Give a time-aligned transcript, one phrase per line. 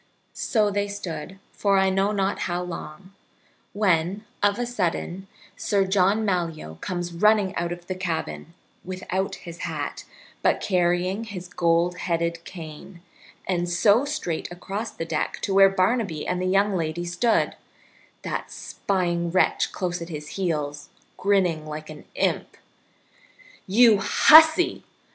[0.33, 3.13] So they stood for I know not how long
[3.71, 9.59] when, of a sudden, Sir John Malyoe comes running out of the cabin, without his
[9.59, 10.05] hat,
[10.41, 13.03] but carrying his gold headed cane,
[13.47, 17.55] and so straight across the deck to where Barnaby and the young lady stood,
[18.23, 22.57] that spying wretch close at his heels, grinning like an imp.
[23.67, 24.83] "You hussy!"